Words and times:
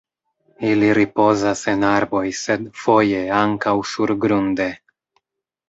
Ili 0.69 0.87
ripozas 0.97 1.61
en 1.73 1.85
arboj 1.91 2.23
sed 2.39 2.65
foje 2.87 3.21
ankaŭ 3.43 3.77
surgrunde. 3.93 4.71